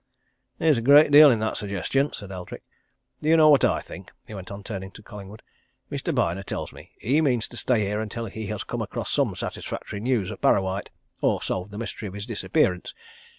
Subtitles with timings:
[0.57, 2.63] "There's a great deal in that suggestion," said Eldrick.
[3.21, 5.43] "Do you know what I think?" he went on, turning to Collingwood,
[5.91, 6.15] "Mr.
[6.15, 9.99] Byner tells me he means to stay here until he has come across some satisfactory
[9.99, 10.89] news of Parrawhite
[11.21, 12.95] or solved the mystery of his disappearance.